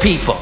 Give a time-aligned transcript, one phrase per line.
[0.00, 0.37] people.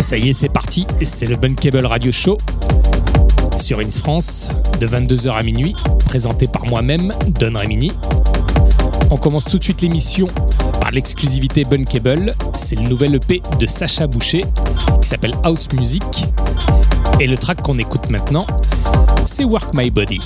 [0.00, 0.86] Ça y est, c'est parti.
[1.02, 2.38] C'est le Bunkable Radio Show
[3.58, 5.74] sur Ins France de 22h à minuit,
[6.06, 7.90] présenté par moi-même, Don Remini.
[9.10, 10.28] On commence tout de suite l'émission
[10.80, 12.32] par l'exclusivité Bunkable.
[12.54, 14.44] C'est le nouvel EP de Sacha Boucher
[15.02, 16.26] qui s'appelle House Music.
[17.18, 18.46] Et le track qu'on écoute maintenant,
[19.26, 20.20] c'est Work My Body.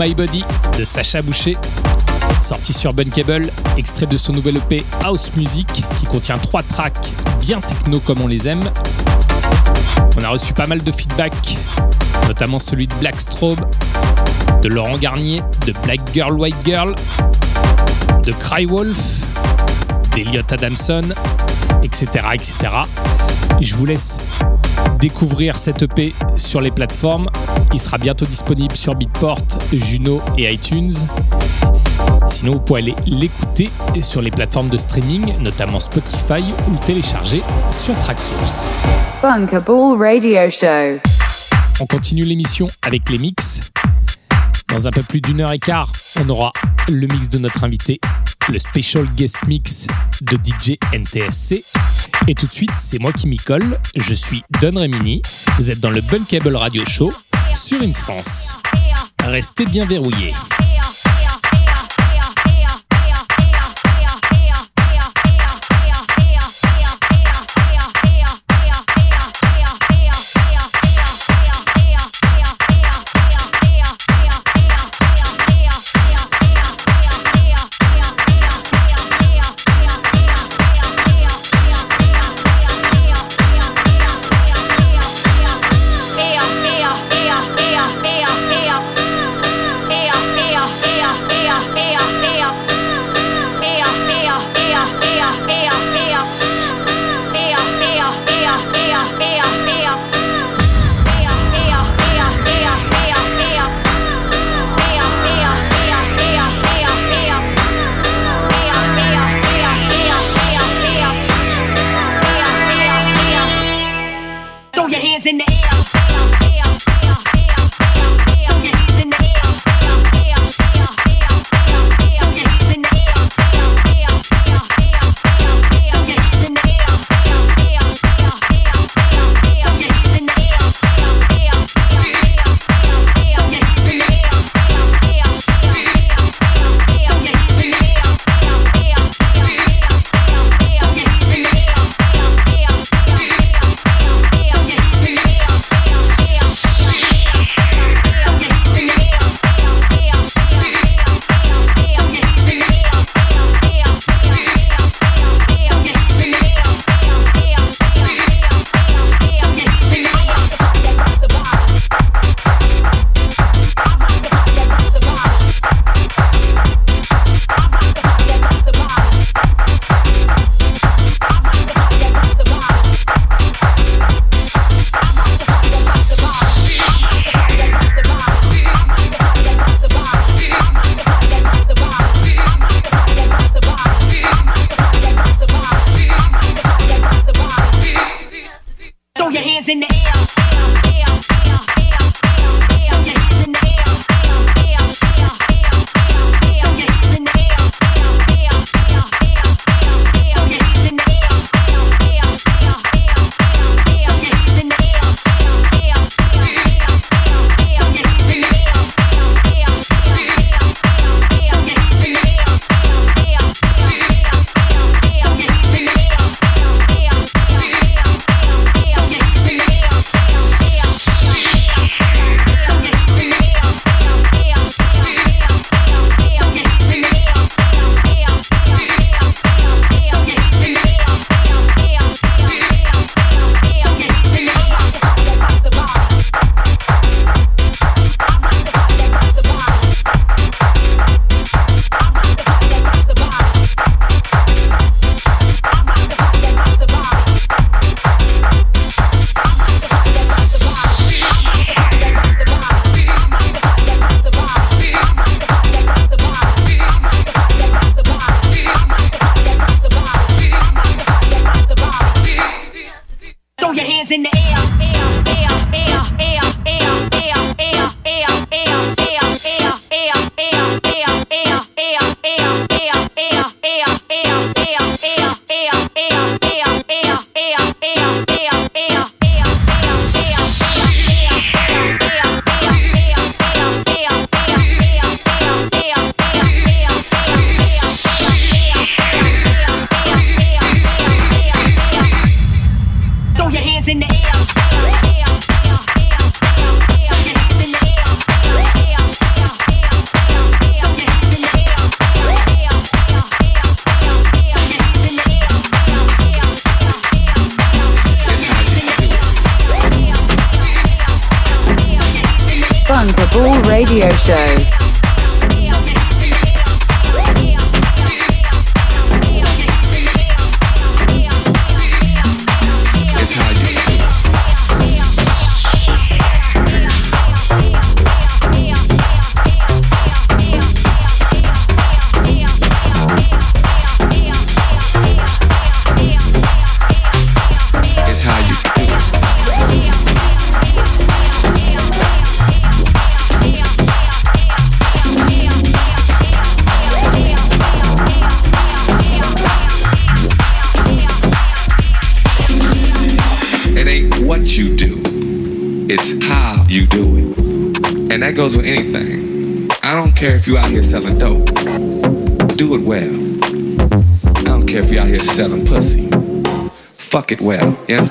[0.00, 0.42] My Body
[0.78, 1.58] de Sacha Boucher,
[2.40, 5.68] sorti sur Bunkable, extrait de son nouvel EP House Music
[5.98, 8.64] qui contient trois tracks bien techno comme on les aime.
[10.16, 11.34] On a reçu pas mal de feedback,
[12.26, 13.60] notamment celui de Black Strobe,
[14.62, 16.94] de Laurent Garnier, de Black Girl White Girl,
[18.24, 19.20] de Crywolf,
[20.14, 21.12] d'Eliot Adamson
[21.82, 22.54] etc., etc.
[23.60, 24.18] Je vous laisse
[25.00, 27.28] découvrir cette EP sur les plateformes.
[27.72, 29.40] Il sera bientôt disponible sur Beatport,
[29.72, 30.92] Juno et iTunes.
[32.28, 33.70] Sinon, vous pouvez aller l'écouter
[34.00, 38.66] sur les plateformes de streaming, notamment Spotify, ou le télécharger sur Tracksource.
[39.22, 41.00] Radio Show.
[41.80, 43.70] On continue l'émission avec les mix.
[44.68, 45.90] Dans un peu plus d'une heure et quart,
[46.22, 46.52] on aura
[46.88, 48.00] le mix de notre invité,
[48.50, 49.86] le special guest mix
[50.22, 51.64] de DJ NTSC.
[52.26, 53.78] Et tout de suite, c'est moi qui m'y colle.
[53.96, 55.22] Je suis Don Remini.
[55.56, 57.12] Vous êtes dans le Bunkable Radio Show
[57.54, 58.60] sur Ins France.
[59.24, 60.34] Restez bien verrouillés.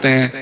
[0.10, 0.39] Grazie.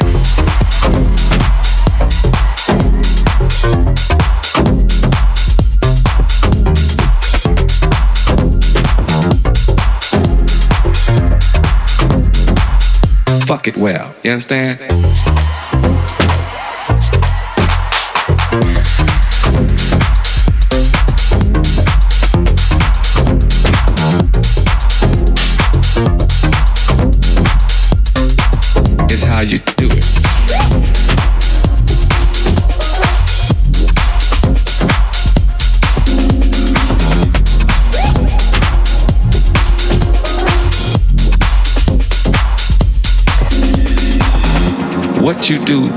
[45.49, 45.87] you do,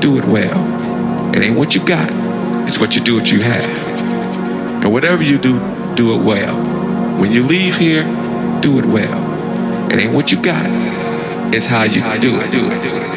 [0.00, 1.34] do it well.
[1.34, 2.10] It ain't what you got,
[2.66, 3.64] it's what you do, what you have.
[4.82, 5.58] And whatever you do,
[5.94, 6.56] do it well.
[7.20, 8.02] When you leave here,
[8.60, 9.90] do it well.
[9.90, 10.66] It ain't what you got,
[11.54, 12.50] it's how you do it.
[12.50, 13.15] Do it, do it.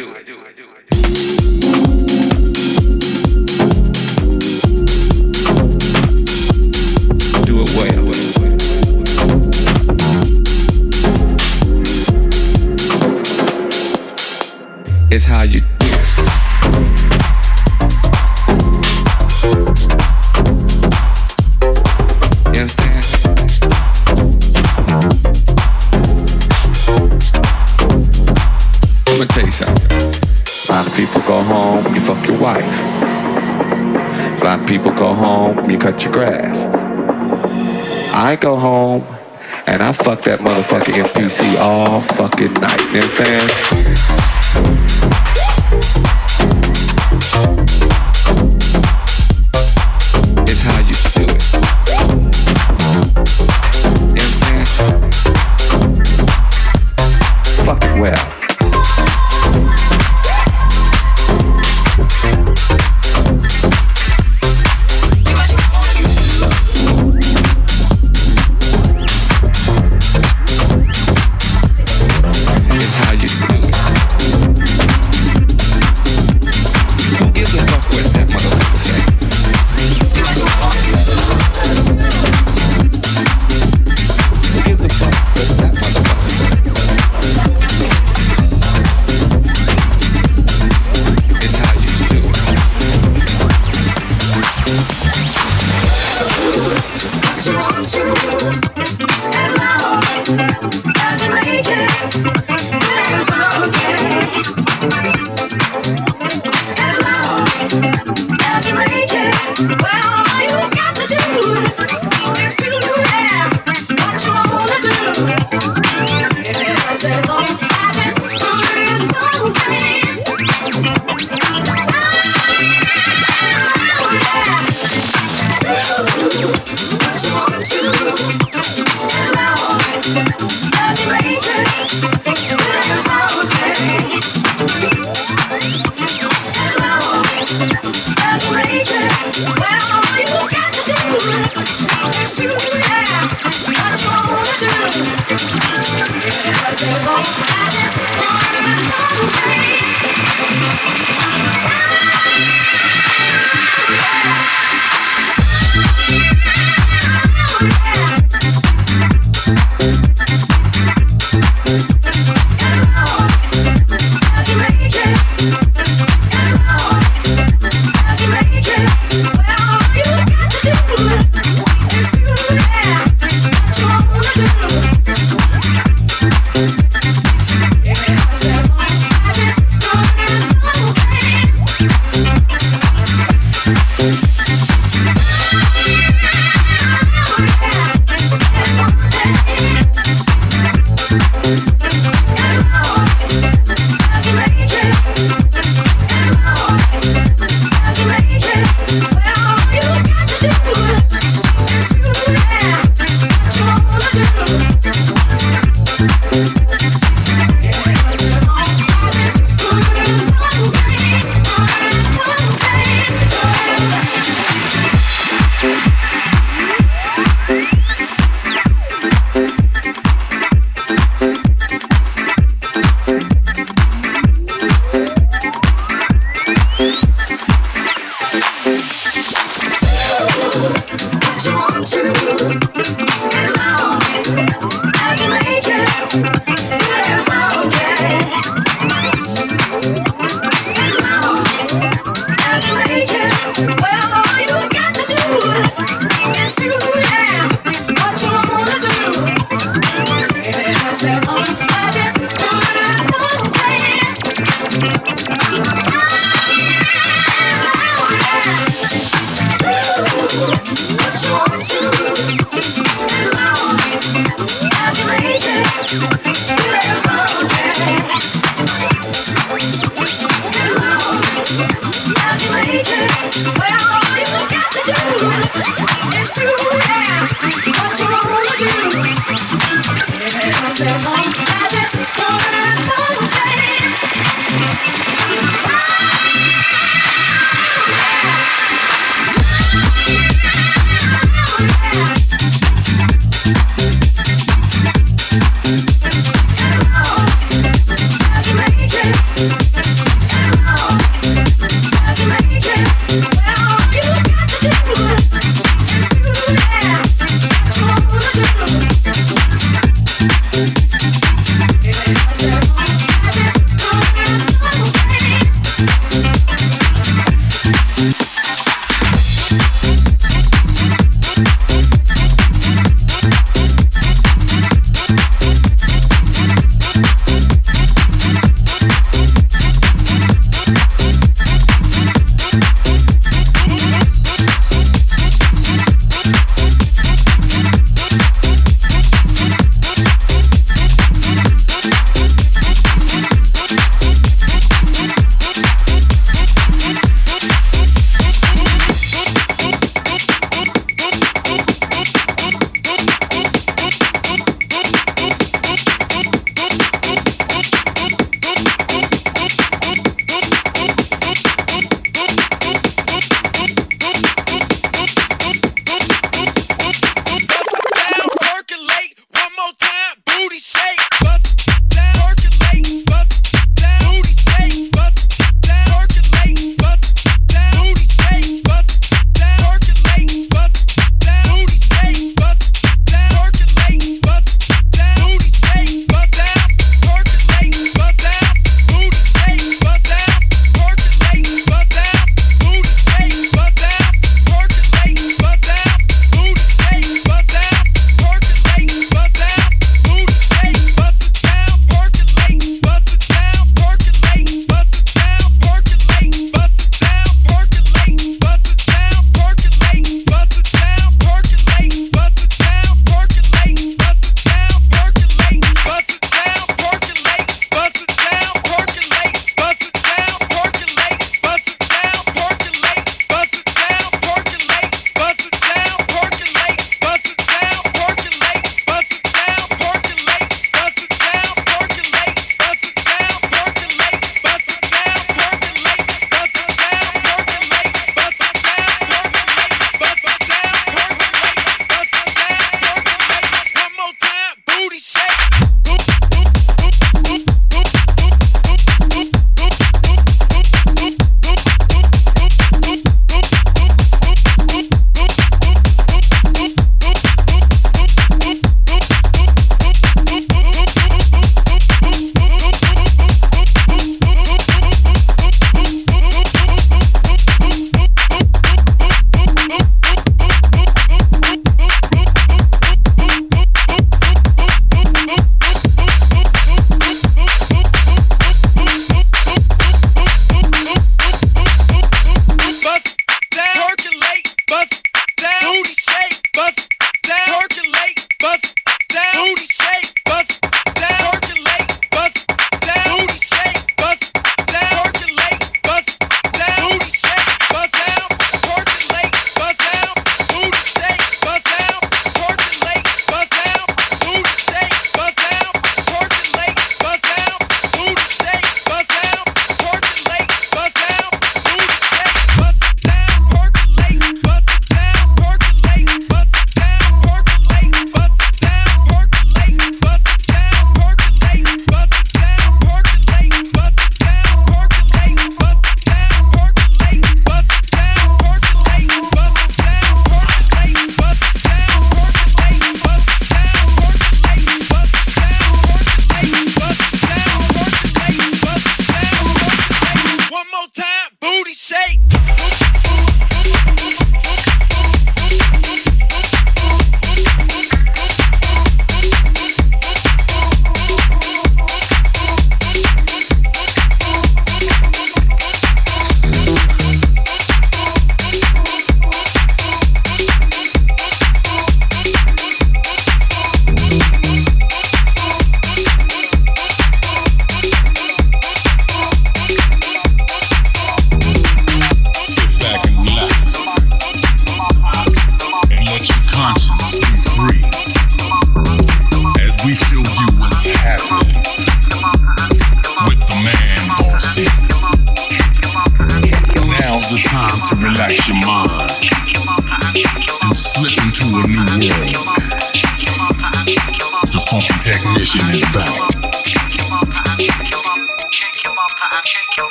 [40.10, 42.80] fuck that motherfucker NPC all fucking night.
[42.90, 44.39] You understand?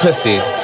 [0.00, 0.57] Pussy.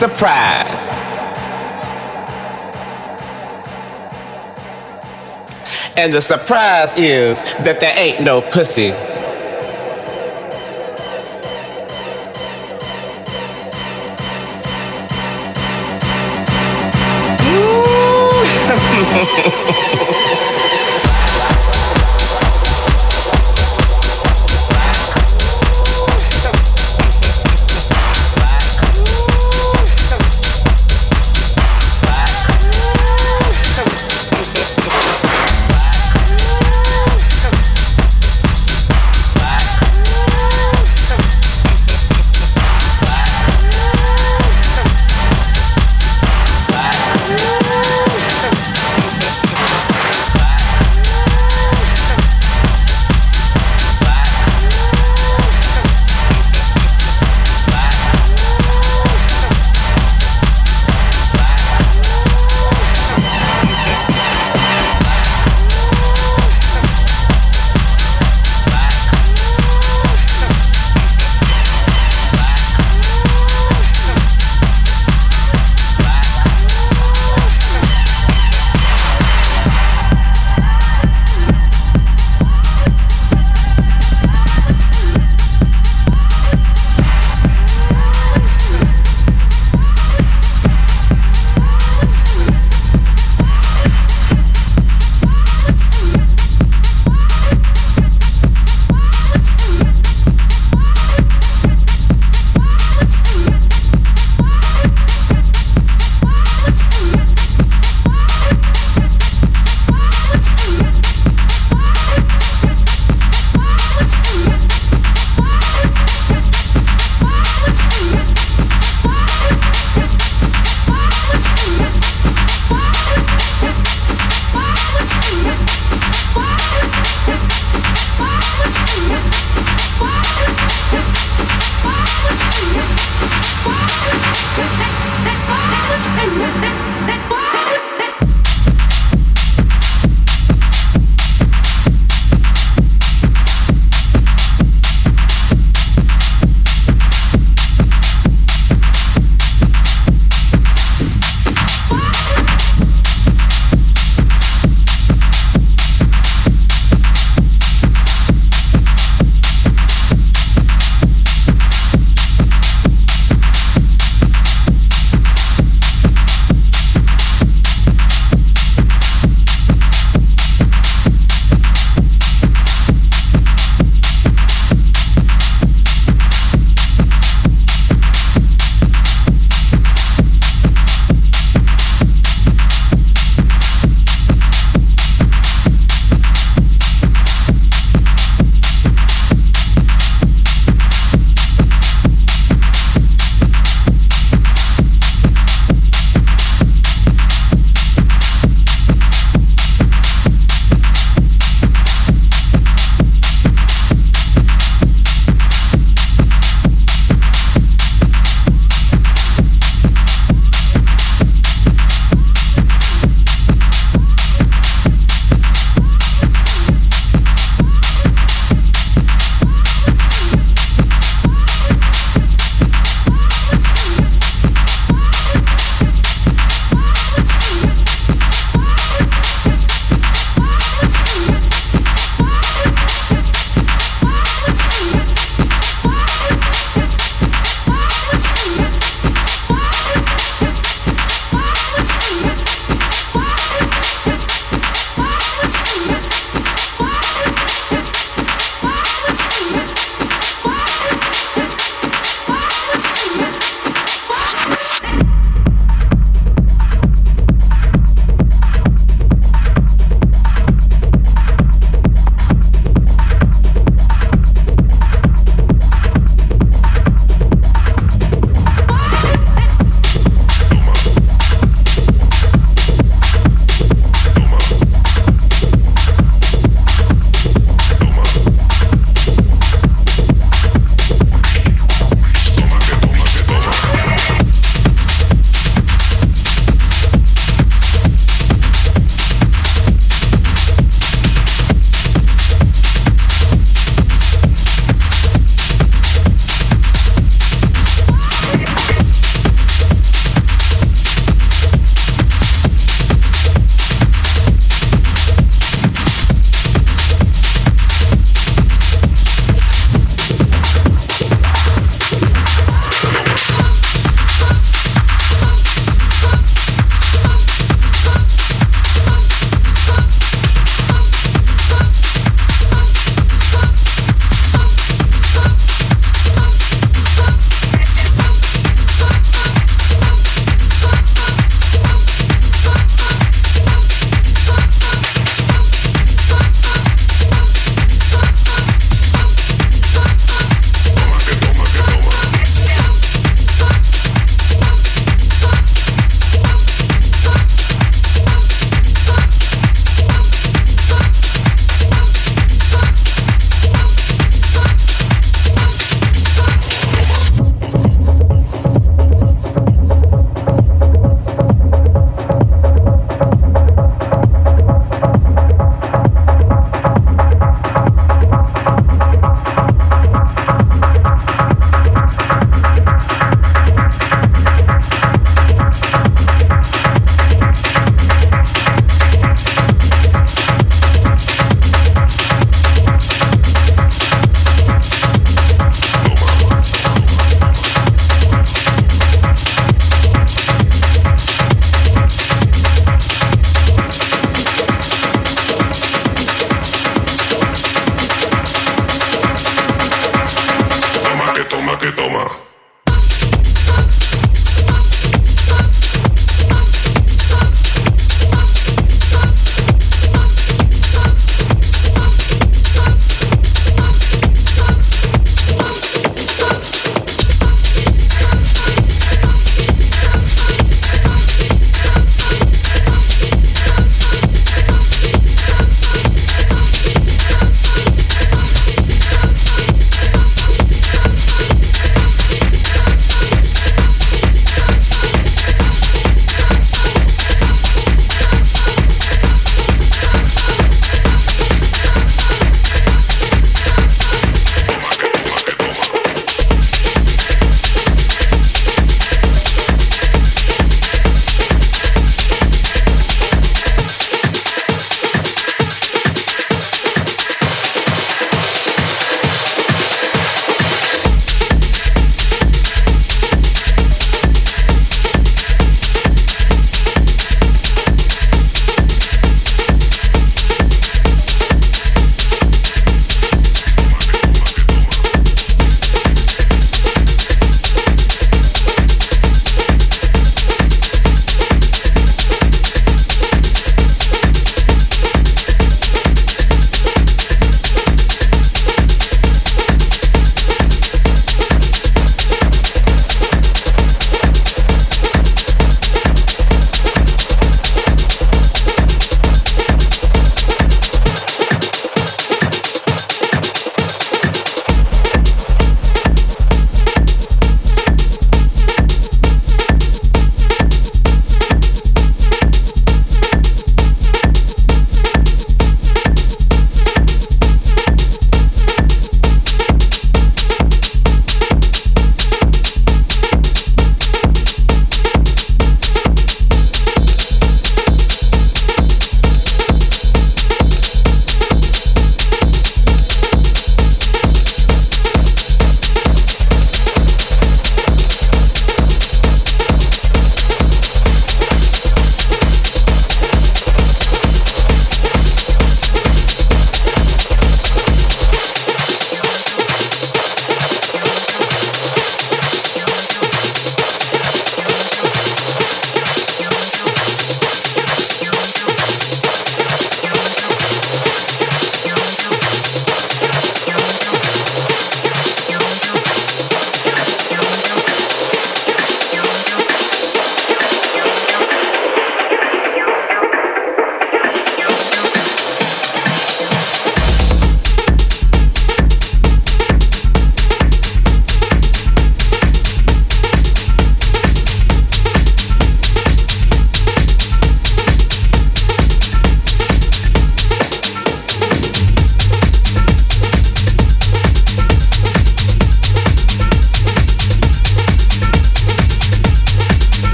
[0.00, 0.88] surprise.
[5.98, 8.94] And the surprise is that there ain't no pussy.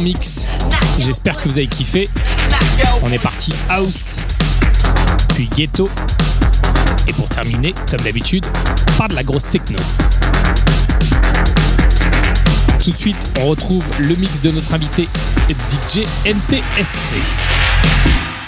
[0.00, 0.46] mix.
[0.98, 2.08] J'espère que vous avez kiffé.
[3.02, 4.20] On est parti house,
[5.34, 5.88] puis ghetto,
[7.06, 8.44] et pour terminer, comme d'habitude,
[8.96, 9.78] par de la grosse techno.
[12.82, 15.08] Tout de suite, on retrouve le mix de notre invité
[15.48, 17.16] DJ NTSC.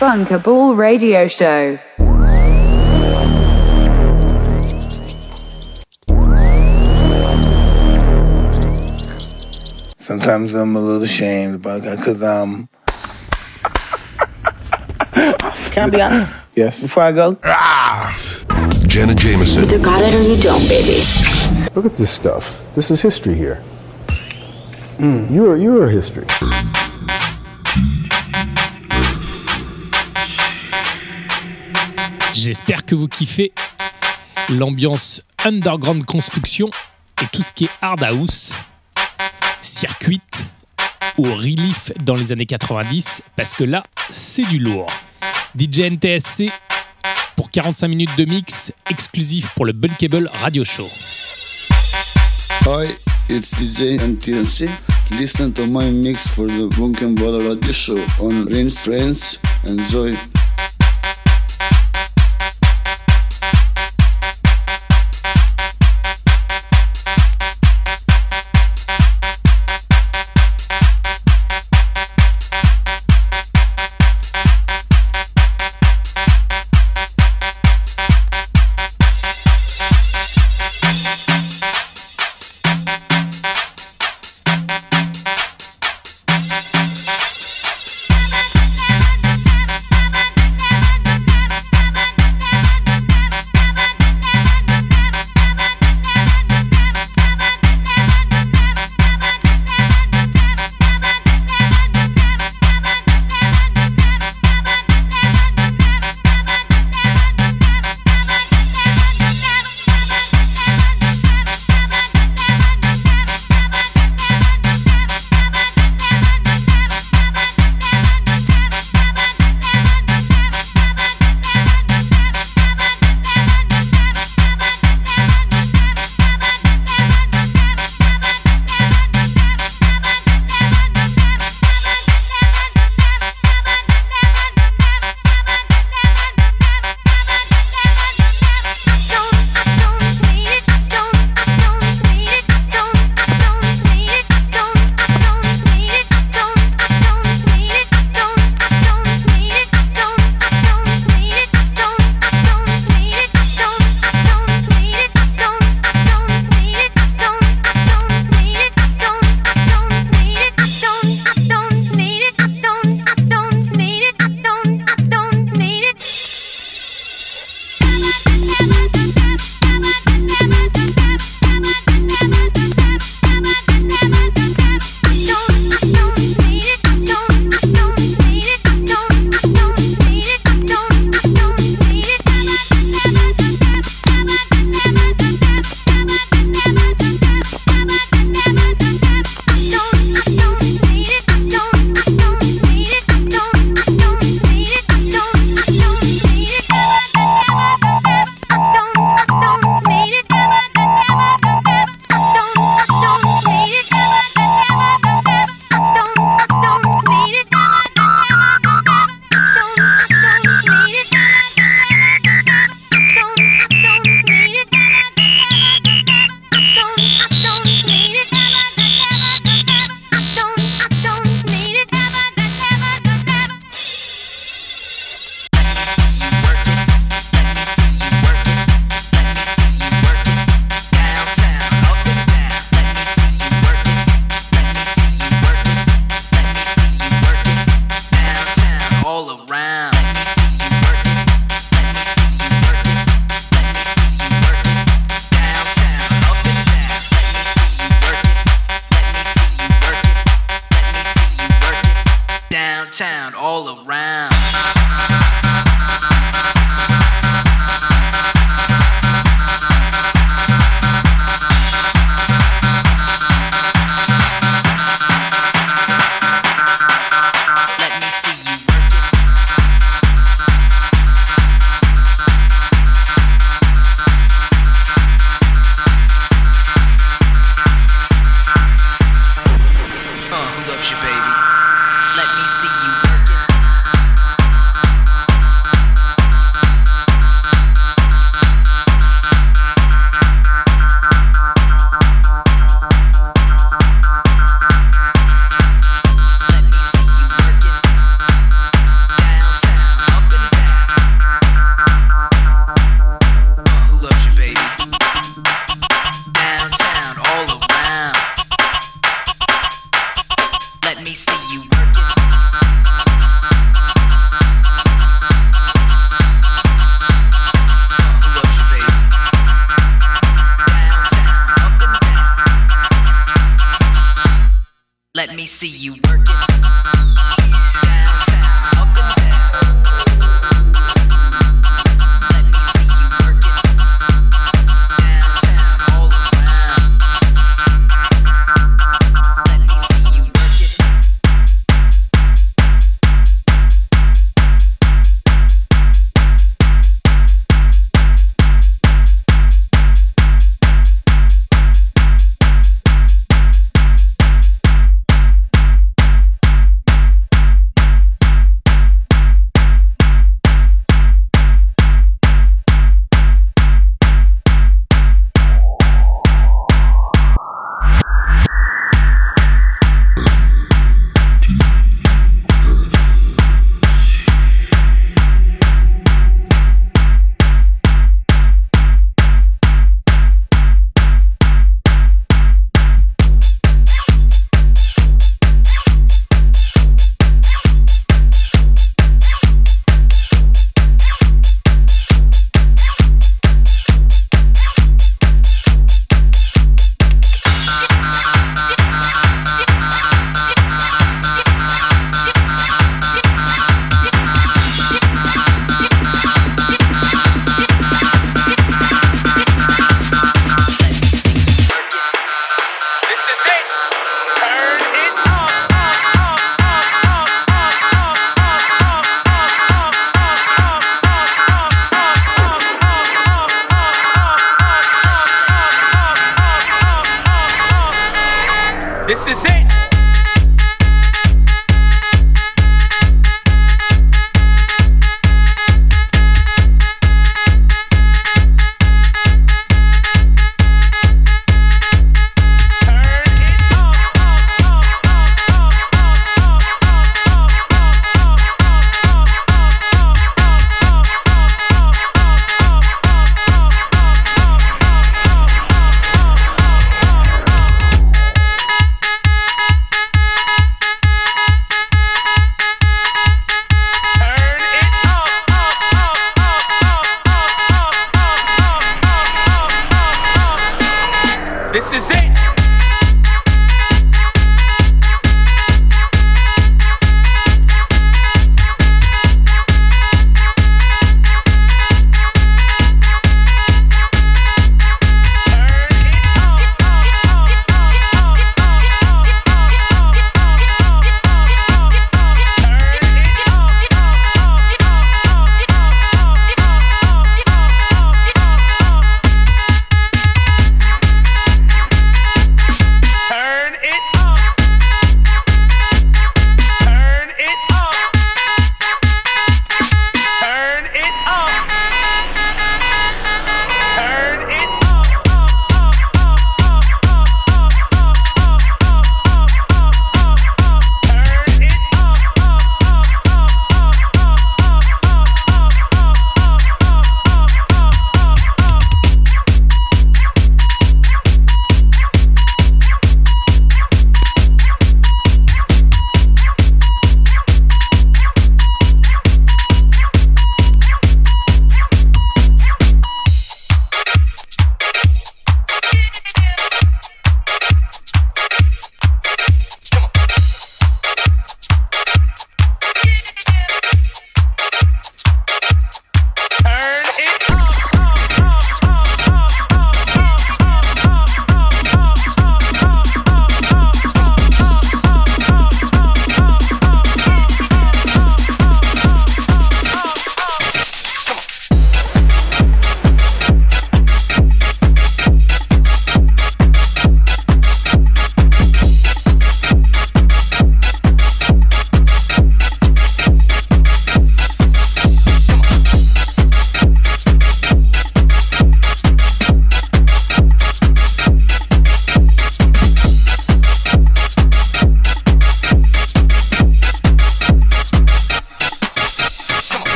[0.00, 1.78] Bunkable Radio Show.
[10.24, 12.66] Sometimes I'm a little ashamed about that because um.
[15.70, 16.32] Can I be honest?
[16.54, 16.80] Yes.
[16.80, 17.36] Before I go,
[18.86, 19.64] Janet Jameson.
[19.64, 21.04] Either got it or you don't, baby.
[21.74, 22.64] Look at this stuff.
[22.72, 23.62] This is history here.
[24.98, 26.24] You are you are history.
[32.32, 33.52] J'espère que vous kiffez
[34.48, 36.70] l'ambiance underground construction
[37.22, 38.54] et tout ce qui est hard house,
[39.64, 40.20] circuit
[41.18, 44.90] ou relief dans les années 90, parce que là, c'est du lourd.
[45.58, 46.50] DJ NTSC
[47.36, 50.88] pour 45 minutes de mix exclusif pour le Bunkable Radio Show.
[52.66, 52.88] Hi,
[53.28, 53.98] it's DJ.
[55.18, 56.68] Listen to my mix for the
[57.48, 58.46] Radio Show on.
[59.66, 60.14] Enjoy.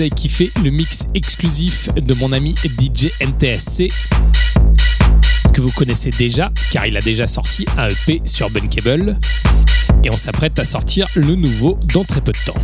[0.00, 3.88] Vous kiffé le mix exclusif de mon ami DJ NTSC
[5.52, 9.18] que vous connaissez déjà car il a déjà sorti un EP sur Bunkable
[10.02, 12.60] et on s'apprête à sortir le nouveau dans très peu de temps.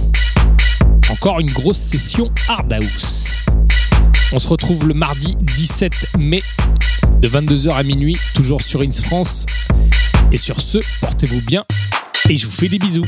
[1.10, 3.28] Encore une grosse session Hard House.
[4.32, 6.42] On se retrouve le mardi 17 mai
[7.20, 9.44] de 22h à minuit, toujours sur Ins France.
[10.32, 11.66] Et sur ce, portez-vous bien
[12.30, 13.06] et je vous fais des bisous.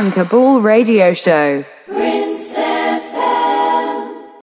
[0.00, 1.62] Bunker Ball Radio Show.
[1.84, 2.29] Princess.